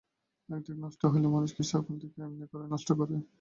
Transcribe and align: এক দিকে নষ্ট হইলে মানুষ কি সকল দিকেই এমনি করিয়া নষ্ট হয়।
এক 0.49 0.59
দিকে 0.59 0.79
নষ্ট 0.83 1.01
হইলে 1.11 1.27
মানুষ 1.35 1.49
কি 1.55 1.63
সকল 1.71 1.93
দিকেই 2.01 2.21
এমনি 2.25 2.45
করিয়া 2.51 2.69
নষ্ট 2.73 2.87
হয়। 2.99 3.21